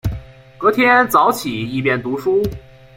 [0.57, 2.41] 隔天早起一边读书